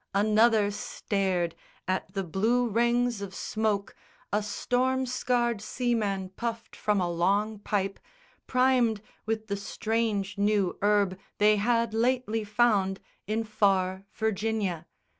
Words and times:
Another 0.15 0.71
stared 0.71 1.53
at 1.87 2.11
the 2.13 2.23
blue 2.23 2.67
rings 2.67 3.21
of 3.21 3.35
smoke 3.35 3.95
A 4.33 4.41
storm 4.41 5.05
scarred 5.05 5.61
seaman 5.61 6.29
puffed 6.29 6.75
from 6.75 6.99
a 6.99 7.07
long 7.07 7.59
pipe 7.59 7.99
Primed 8.47 9.03
with 9.27 9.45
the 9.45 9.57
strange 9.57 10.39
new 10.39 10.75
herb 10.81 11.19
they 11.37 11.57
had 11.57 11.93
lately 11.93 12.43
found 12.43 12.99
In 13.27 13.43
far 13.43 14.05
Virginia. 14.11 14.87